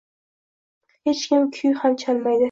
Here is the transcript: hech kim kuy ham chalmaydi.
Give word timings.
hech 1.09 1.21
kim 1.33 1.45
kuy 1.57 1.75
ham 1.83 1.99
chalmaydi. 2.05 2.39